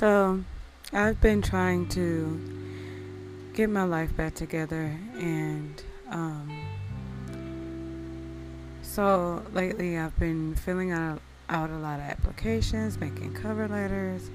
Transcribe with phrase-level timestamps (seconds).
[0.00, 0.42] So,
[0.94, 2.40] I've been trying to
[3.52, 6.58] get my life back together, and um,
[8.80, 11.20] so lately I've been filling out,
[11.50, 14.30] out a lot of applications, making cover letters,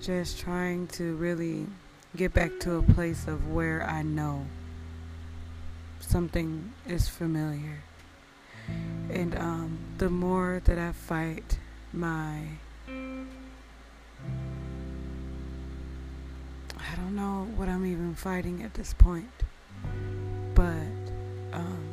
[0.00, 1.68] just trying to really
[2.16, 4.44] get back to a place of where I know
[6.00, 7.84] something is familiar.
[9.08, 11.60] And um, the more that I fight
[11.92, 12.40] my
[16.96, 19.28] I don't know what I'm even fighting at this point.
[20.54, 21.12] But
[21.52, 21.88] um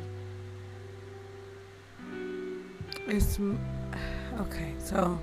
[3.06, 3.38] it's
[4.40, 5.18] okay, so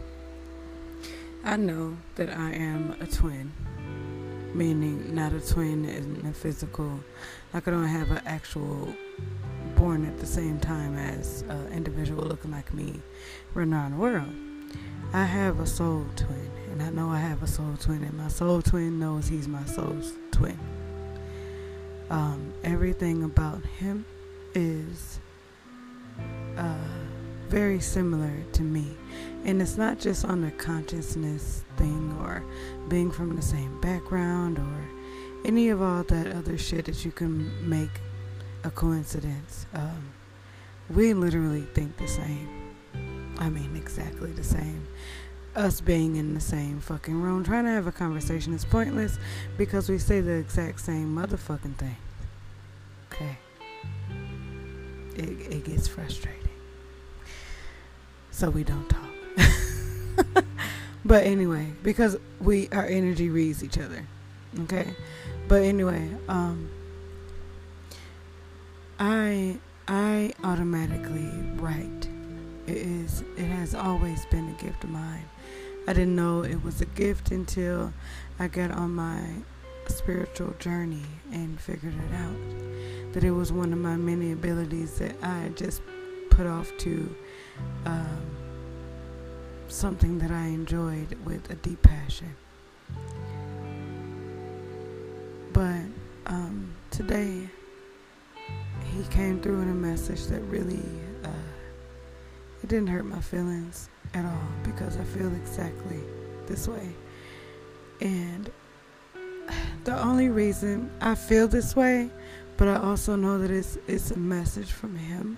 [1.44, 3.52] I know that I am a twin.
[4.54, 7.00] Meaning not a twin in the physical.
[7.52, 8.94] Like I don't have an actual
[9.76, 13.02] born at the same time as an individual looking like me
[13.56, 14.51] running around the world.
[15.14, 18.28] I have a soul twin, and I know I have a soul twin, and my
[18.28, 20.58] soul twin knows he's my soul's twin.
[22.10, 24.06] Um, everything about him
[24.54, 25.20] is
[26.58, 26.76] uh,
[27.48, 28.96] very similar to me.
[29.44, 32.44] And it's not just on the consciousness thing or
[32.88, 34.90] being from the same background or
[35.46, 37.90] any of all that other shit that you can make
[38.64, 39.66] a coincidence.
[39.74, 40.14] Um,
[40.90, 42.61] we literally think the same.
[43.42, 44.88] I mean, exactly the same.
[45.56, 49.18] Us being in the same fucking room trying to have a conversation is pointless
[49.58, 51.96] because we say the exact same motherfucking thing.
[53.12, 53.38] Okay.
[55.16, 56.38] It, it gets frustrating.
[58.30, 59.10] So we don't talk.
[61.04, 64.06] but anyway, because we our energy reads each other.
[64.62, 64.94] Okay?
[65.48, 66.70] But anyway, um
[69.00, 69.58] I
[69.88, 72.11] I automatically write
[72.68, 75.26] it is it has always been a gift of mine.
[75.88, 77.92] I didn't know it was a gift until
[78.40, 79.22] I got on my
[79.88, 83.14] spiritual journey and figured it out.
[83.14, 85.82] That it was one of my many abilities that I just
[86.30, 87.16] put off to
[87.86, 88.22] um,
[89.68, 92.36] something that I enjoyed with a deep passion.
[95.54, 95.82] But
[96.28, 97.50] um, today,
[98.94, 100.80] he came through in a message that really
[102.64, 106.00] it didn't hurt my feelings at all because I feel exactly
[106.48, 106.94] this way.
[108.02, 108.50] And
[109.84, 112.10] the only reason I feel this way,
[112.58, 115.38] but I also know that it's it's a message from him.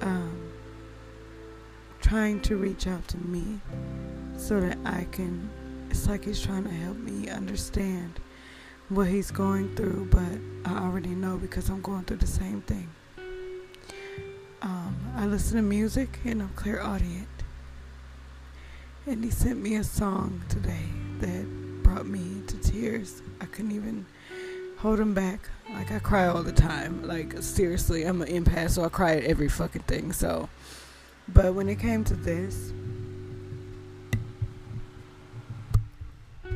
[0.00, 0.52] Um,
[2.00, 3.60] trying to reach out to me
[4.36, 5.50] so that I can
[5.90, 8.20] it's like he's trying to help me understand
[8.88, 12.88] what he's going through, but I already know because I'm going through the same thing.
[15.18, 17.26] I listen to music and I'm clairaudient.
[19.06, 20.90] And he sent me a song today
[21.20, 23.22] that brought me to tears.
[23.40, 24.04] I couldn't even
[24.76, 25.48] hold him back.
[25.72, 27.02] Like I cry all the time.
[27.08, 30.12] Like seriously, I'm an empath, so I cry at every fucking thing.
[30.12, 30.50] So,
[31.28, 32.72] but when it came to this,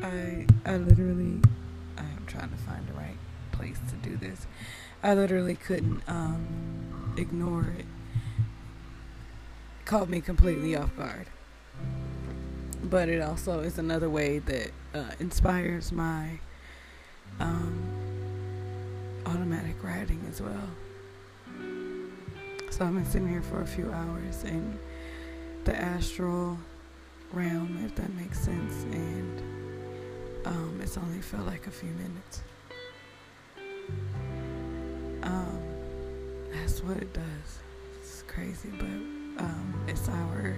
[0.03, 1.41] I I literally
[1.97, 3.17] I'm trying to find the right
[3.53, 4.45] place to do this.
[5.01, 7.85] I literally couldn't um, ignore it.
[9.85, 11.27] Caught me completely off guard.
[12.83, 16.39] But it also is another way that uh, inspires my
[17.39, 17.77] um,
[19.25, 20.69] automatic writing as well.
[22.69, 24.79] So I've been sitting here for a few hours in
[25.65, 26.57] the astral
[27.33, 29.41] realm, if that makes sense, and
[30.45, 32.43] um, it's only felt like a few minutes.
[35.23, 35.59] Um,
[36.51, 37.59] that's what it does.
[37.99, 40.55] It's crazy, but um, it's our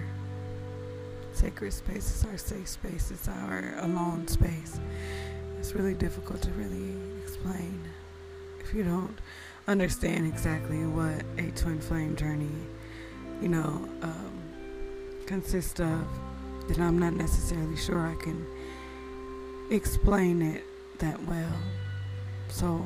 [1.32, 2.10] sacred space.
[2.10, 3.10] It's our safe space.
[3.10, 4.78] It's our alone space.
[5.58, 7.80] It's really difficult to really explain
[8.60, 9.18] if you don't
[9.66, 12.56] understand exactly what a twin flame journey,
[13.40, 14.42] you know, um,
[15.26, 16.06] consists of.
[16.68, 18.46] Then I'm not necessarily sure I can
[19.70, 20.64] explain it
[20.98, 21.52] that well.
[22.48, 22.84] So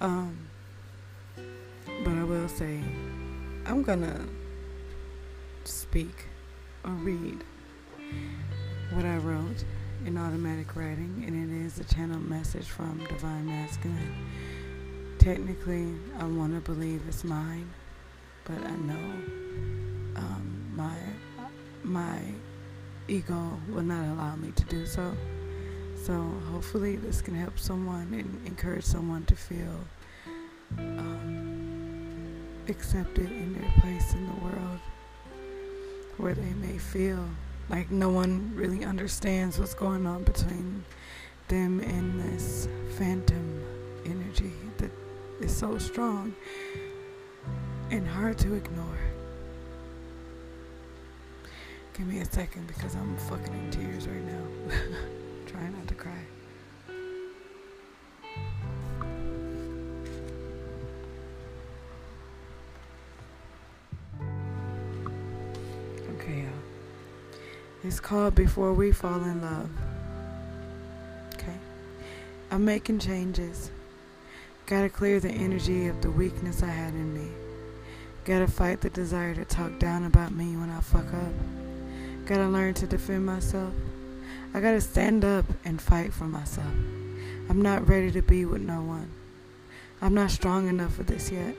[0.00, 0.48] um,
[2.04, 2.80] but I will say,
[3.68, 4.18] I'm gonna
[5.64, 6.24] speak
[6.84, 7.44] or read
[8.94, 9.62] what I wrote
[10.06, 14.14] in automatic writing, and it is a channel message from Divine Masculine.
[15.18, 17.68] Technically, I want to believe it's mine,
[18.44, 19.12] but I know
[20.16, 20.96] um, my
[21.84, 22.20] my
[23.06, 25.14] ego will not allow me to do so.
[26.04, 26.14] So
[26.50, 29.78] hopefully this can help someone and encourage someone to feel
[30.78, 31.47] um,
[32.68, 34.78] accepted in their place in the world
[36.18, 37.24] where they may feel
[37.68, 40.84] like no one really understands what's going on between
[41.48, 43.64] them and this phantom
[44.04, 44.90] energy that
[45.40, 46.34] is so strong
[47.90, 48.98] and hard to ignore.
[51.96, 54.37] Give me a second because I'm fucking in tears right now.
[67.88, 69.70] It's called Before We Fall in Love.
[71.32, 71.56] Okay.
[72.50, 73.70] I'm making changes.
[74.66, 77.30] Gotta clear the energy of the weakness I had in me.
[78.26, 81.32] Gotta fight the desire to talk down about me when I fuck up.
[82.26, 83.72] Gotta learn to defend myself.
[84.52, 86.66] I gotta stand up and fight for myself.
[87.48, 89.10] I'm not ready to be with no one.
[90.02, 91.56] I'm not strong enough for this yet.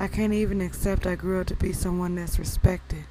[0.00, 3.04] I can't even accept I grew up to be someone that's respected.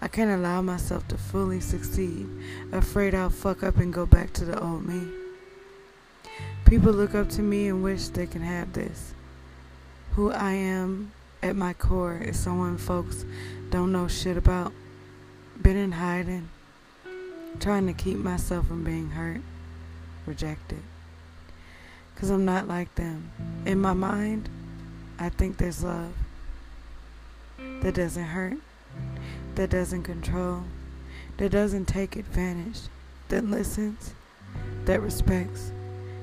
[0.00, 2.28] I can't allow myself to fully succeed,
[2.70, 5.08] afraid I'll fuck up and go back to the old me.
[6.66, 9.14] People look up to me and wish they can have this.
[10.12, 11.12] Who I am
[11.42, 13.24] at my core is someone folks
[13.70, 14.72] don't know shit about.
[15.60, 16.50] Been in hiding,
[17.60, 19.40] trying to keep myself from being hurt,
[20.26, 20.82] rejected.
[22.16, 23.30] Cause I'm not like them.
[23.64, 24.48] In my mind,
[25.18, 26.12] I think there's love
[27.58, 28.58] that doesn't hurt,
[29.56, 30.62] that doesn't control,
[31.38, 32.80] that doesn't take advantage,
[33.28, 34.12] that listens,
[34.84, 35.72] that respects,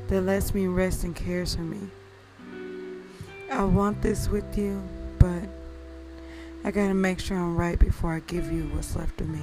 [0.07, 1.79] that lets me rest and cares for me.
[3.51, 4.81] I want this with you,
[5.17, 5.49] but
[6.63, 9.41] I gotta make sure I'm right before I give you what's left of me.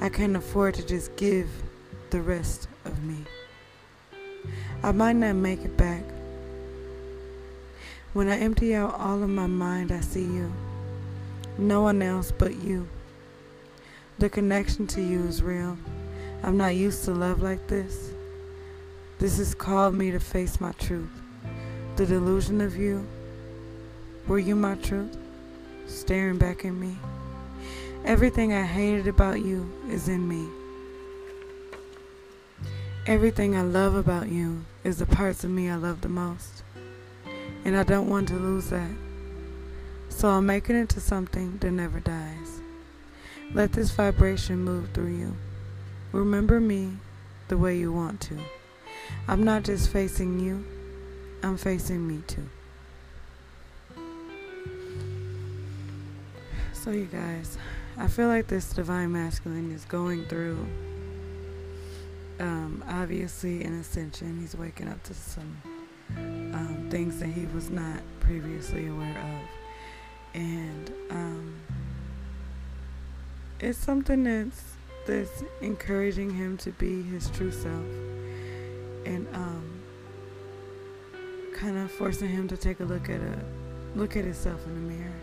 [0.00, 1.48] I can't afford to just give
[2.10, 3.24] the rest of me.
[4.82, 6.02] I might not make it back.
[8.14, 10.50] When I empty out all of my mind, I see you.
[11.58, 12.86] No one else but you.
[14.18, 15.78] The connection to you is real.
[16.42, 18.12] I'm not used to love like this.
[19.18, 21.22] This has called me to face my truth.
[21.96, 23.06] The delusion of you.
[24.28, 25.16] Were you my truth?
[25.86, 26.96] Staring back at me.
[28.04, 30.46] Everything I hated about you is in me.
[33.06, 36.64] Everything I love about you is the parts of me I love the most.
[37.64, 38.90] And I don't want to lose that.
[40.16, 42.62] So I'll make it into something that never dies.
[43.52, 45.36] Let this vibration move through you.
[46.10, 46.92] Remember me
[47.48, 48.38] the way you want to.
[49.28, 50.64] I'm not just facing you,
[51.42, 52.48] I'm facing me too.
[56.72, 57.58] So, you guys,
[57.98, 60.66] I feel like this divine masculine is going through,
[62.40, 64.40] um, obviously, an ascension.
[64.40, 65.60] He's waking up to some
[66.16, 69.65] um, things that he was not previously aware of.
[70.36, 71.54] And um,
[73.58, 74.62] it's something that's,
[75.06, 77.84] that's encouraging him to be his true self.
[79.04, 79.82] And um,
[81.54, 83.38] kind of forcing him to take a look at a
[83.94, 85.20] look at himself in the mirror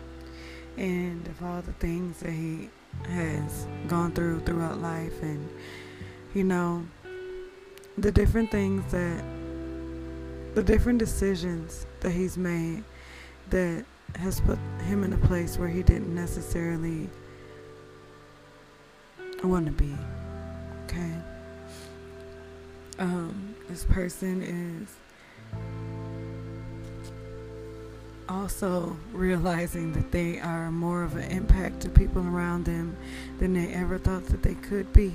[0.76, 2.68] and of all the things that he
[3.06, 5.48] has gone through throughout life and
[6.34, 6.84] you know
[7.98, 9.22] the different things that
[10.54, 12.82] the different decisions that he's made
[13.50, 13.84] that
[14.16, 17.08] has put him in a place where he didn't necessarily
[19.42, 19.94] want to be
[20.84, 21.12] okay
[22.98, 24.88] um this person is
[28.28, 32.96] also realizing that they are more of an impact to people around them
[33.38, 35.12] than they ever thought that they could be.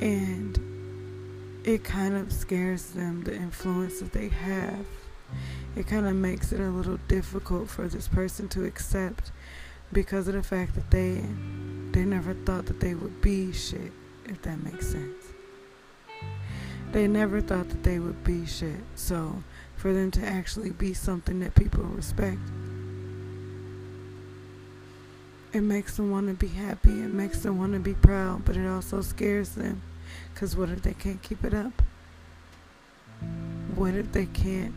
[0.00, 0.58] And
[1.64, 4.86] it kind of scares them, the influence that they have.
[5.78, 9.30] It kind of makes it a little difficult for this person to accept
[9.92, 11.22] because of the fact that they
[11.92, 13.92] they never thought that they would be shit,
[14.26, 15.24] if that makes sense.
[16.90, 18.80] They never thought that they would be shit.
[18.96, 19.44] So
[19.76, 22.40] for them to actually be something that people respect.
[25.52, 26.90] It makes them want to be happy.
[26.90, 29.80] It makes them want to be proud, but it also scares them.
[30.34, 31.82] Because what if they can't keep it up?
[33.76, 34.74] What if they can't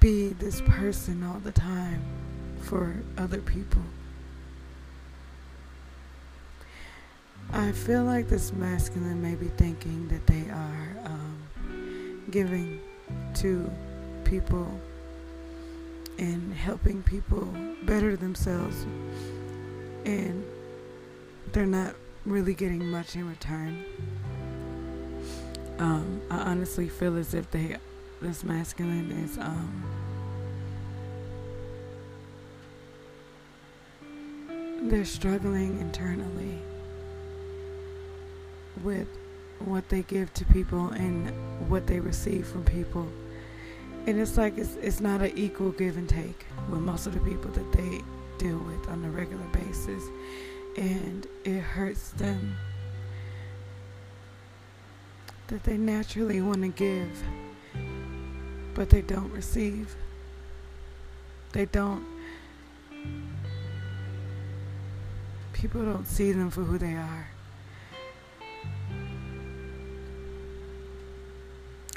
[0.00, 2.02] be this person all the time
[2.62, 3.82] for other people?
[7.52, 12.80] I feel like this masculine may be thinking that they are um, giving
[13.34, 13.70] to
[14.24, 14.80] people
[16.18, 17.52] and helping people
[17.82, 18.84] better themselves
[20.04, 20.44] and
[21.52, 23.84] they're not really getting much in return
[25.78, 27.76] um, I honestly feel as if they
[28.20, 29.82] this masculine is um,
[34.82, 36.58] they're struggling internally
[38.82, 39.08] with
[39.60, 41.30] what they give to people and
[41.68, 43.06] what they receive from people.
[44.06, 47.20] And it's like it's, it's not an equal give and take with most of the
[47.20, 48.00] people that they
[48.38, 50.02] deal with on a regular basis.
[50.76, 52.56] And it hurts them
[55.48, 57.22] that they naturally want to give,
[58.80, 59.94] but they don't receive.
[61.52, 62.02] They don't.
[65.52, 67.28] People don't see them for who they are.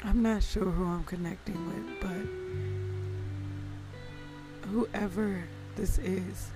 [0.04, 2.26] I'm not sure who I'm connecting with, but
[4.68, 5.42] whoever
[5.76, 6.50] this is,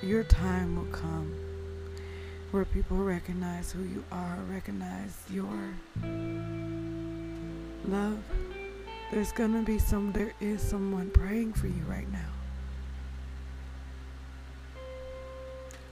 [0.00, 1.34] your time will come
[2.50, 5.74] where people recognize who you are, recognize your
[7.84, 8.24] love.
[9.12, 12.32] There's gonna be some, there is someone praying for you right now.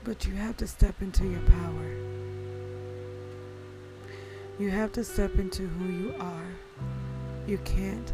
[0.03, 1.95] But you have to step into your power.
[4.57, 6.47] You have to step into who you are.
[7.45, 8.11] You can't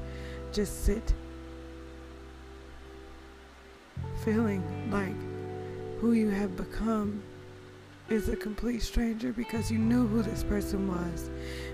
[0.52, 1.14] just sit
[4.26, 4.62] feeling
[4.92, 5.16] like
[6.02, 7.24] who you have become
[8.10, 11.30] is a complete stranger because you knew who this person was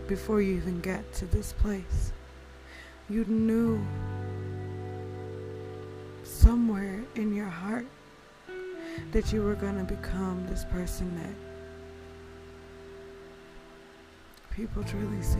[0.07, 2.11] before you even got to this place.
[3.13, 3.85] You knew
[6.23, 7.85] somewhere in your heart
[9.11, 11.35] that you were going to become this person that
[14.55, 15.37] people truly see.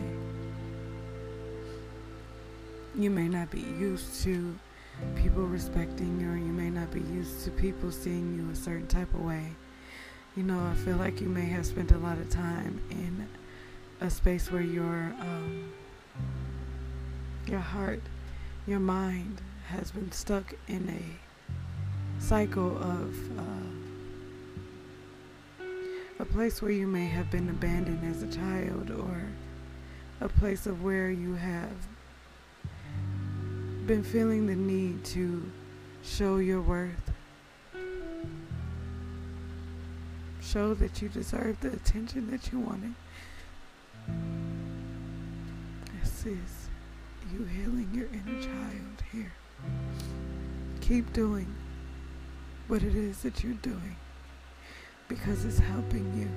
[2.94, 4.56] You may not be used to
[5.16, 8.86] people respecting you, or you may not be used to people seeing you a certain
[8.86, 9.50] type of way
[10.36, 13.28] you know, I feel like you may have spent a lot of time in
[14.00, 15.72] a space where your um,
[17.48, 18.00] your heart,
[18.66, 23.42] your mind has been stuck in a cycle of uh,
[26.20, 29.22] a place where you may have been abandoned as a child, or
[30.20, 31.76] a place of where you have
[33.86, 35.42] been feeling the need to
[36.02, 37.12] show your worth
[40.40, 42.94] show that you deserve the attention that you wanted.
[46.00, 46.63] This is
[47.34, 49.32] you healing your inner child here.
[50.80, 51.52] Keep doing
[52.68, 53.96] what it is that you're doing
[55.08, 56.28] because it's helping you,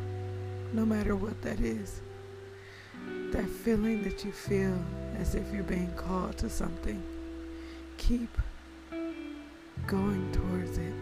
[0.74, 2.02] no matter what that is.
[3.32, 4.78] That feeling that you feel
[5.20, 7.02] as if you're being called to something,
[7.98, 8.36] keep
[9.86, 10.94] going towards it.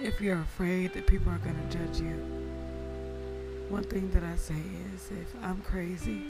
[0.00, 2.37] if you're afraid that people are going to judge you,
[3.70, 4.62] one thing that I say
[4.94, 6.22] is if I'm crazy,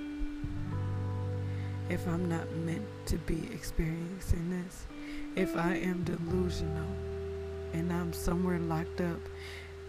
[1.88, 4.86] if I'm not meant to be experiencing this,
[5.36, 6.88] if I am delusional
[7.72, 9.20] and I'm somewhere locked up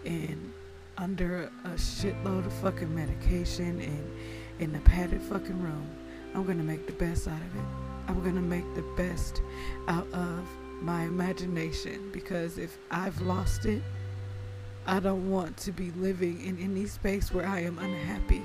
[0.04, 0.52] and
[0.96, 4.10] under a shitload of fucking medication and
[4.60, 5.88] in a padded fucking room,
[6.34, 7.64] I'm to make the best out of it.
[8.06, 9.42] I'm to make the best
[9.88, 10.46] out of
[10.80, 13.82] my imagination because if I've lost it,
[14.86, 18.42] I don't want to be living in any space where I am unhappy.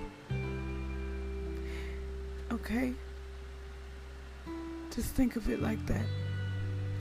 [2.52, 2.94] Okay?
[4.94, 6.06] Just think of it like that.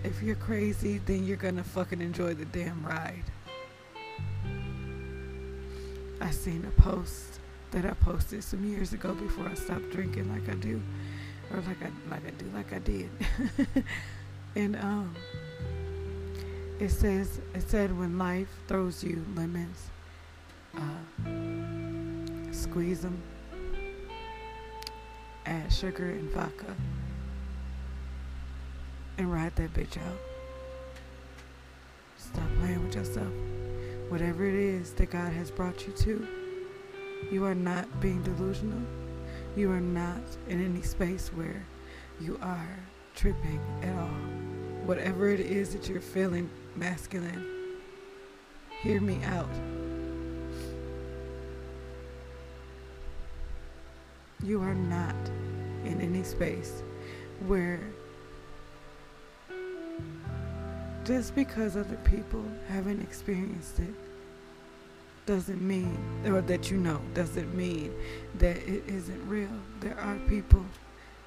[0.03, 3.25] If you're crazy, then you're gonna fucking enjoy the damn ride.
[6.21, 10.49] I seen a post that I posted some years ago before I stopped drinking like
[10.49, 10.81] I do.
[11.53, 13.11] Or like I like I do like I did.
[14.57, 15.15] And um,
[16.81, 19.91] it says it said when life throws you lemons,
[20.77, 20.81] uh,
[22.53, 23.21] squeeze them,
[25.47, 26.75] add sugar and vodka,
[29.19, 30.19] and ride that bitch out.
[32.17, 33.33] Stop playing with yourself.
[34.09, 36.27] Whatever it is that God has brought you to,
[37.31, 38.83] you are not being delusional.
[39.57, 41.65] You are not in any space where
[42.21, 42.77] you are
[43.15, 44.44] tripping at all.
[44.87, 47.45] Whatever it is that you're feeling masculine,
[48.83, 49.49] hear me out.
[54.43, 55.17] You are not
[55.85, 56.83] in any space
[57.47, 57.81] where
[61.05, 63.95] just because other people haven't experienced it
[65.27, 67.95] doesn't mean, or that you know, doesn't mean
[68.39, 69.49] that it isn't real.
[69.81, 70.65] There are people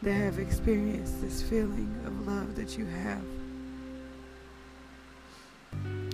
[0.03, 3.23] that have experienced this feeling of love that you have.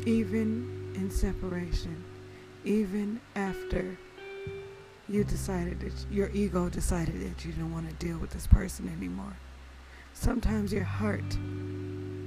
[0.05, 2.03] Even in separation,
[2.65, 3.97] even after
[5.07, 8.91] you decided that your ego decided that you didn't want to deal with this person
[8.97, 9.33] anymore.
[10.13, 11.37] Sometimes your heart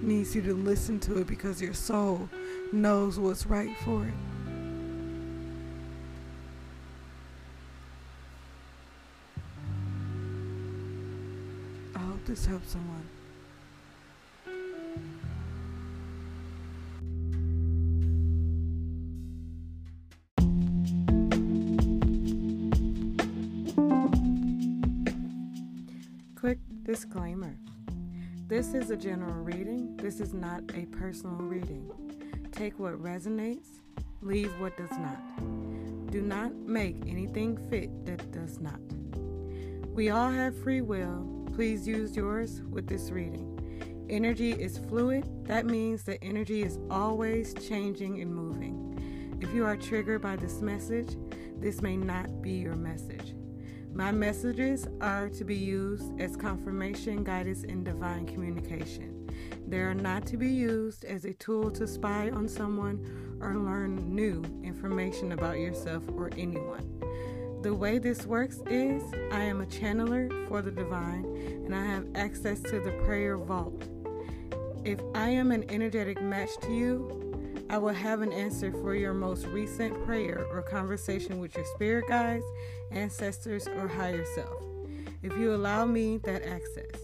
[0.02, 2.28] needs you to listen to it because your soul
[2.72, 4.14] knows what's right for it.
[11.94, 13.15] I hope this helps someone.
[26.96, 27.54] Disclaimer
[28.46, 31.90] this is a general reading, this is not a personal reading.
[32.52, 33.66] Take what resonates,
[34.22, 35.20] leave what does not.
[36.10, 38.80] Do not make anything fit that does not.
[39.90, 41.44] We all have free will.
[41.54, 44.06] Please use yours with this reading.
[44.08, 45.26] Energy is fluid.
[45.44, 49.36] That means that energy is always changing and moving.
[49.42, 51.16] If you are triggered by this message,
[51.58, 53.34] this may not be your message.
[53.96, 59.30] My messages are to be used as confirmation, guidance, and divine communication.
[59.66, 64.14] They are not to be used as a tool to spy on someone or learn
[64.14, 67.00] new information about yourself or anyone.
[67.62, 71.24] The way this works is I am a channeler for the divine
[71.64, 73.82] and I have access to the prayer vault.
[74.84, 77.25] If I am an energetic match to you,
[77.68, 82.06] I will have an answer for your most recent prayer or conversation with your spirit
[82.08, 82.44] guides,
[82.92, 84.62] ancestors, or higher self.
[85.22, 87.00] If you allow me that access,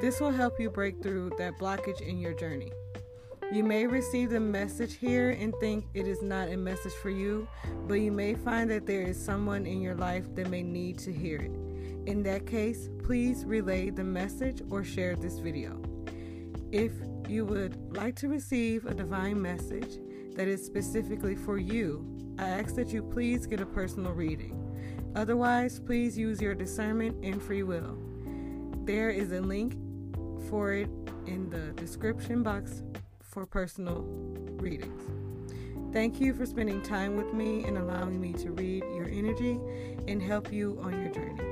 [0.00, 2.72] this will help you break through that blockage in your journey.
[3.52, 7.46] You may receive the message here and think it is not a message for you,
[7.86, 11.12] but you may find that there is someone in your life that may need to
[11.12, 11.52] hear it.
[12.08, 15.82] In that case, please relay the message or share this video.
[16.72, 16.92] If
[17.32, 19.98] you would like to receive a divine message
[20.36, 22.06] that is specifically for you,
[22.38, 24.58] I ask that you please get a personal reading.
[25.16, 27.98] Otherwise, please use your discernment and free will.
[28.84, 29.74] There is a link
[30.50, 30.90] for it
[31.26, 32.82] in the description box
[33.20, 34.02] for personal
[34.60, 35.02] readings.
[35.92, 39.58] Thank you for spending time with me and allowing me to read your energy
[40.06, 41.51] and help you on your journey.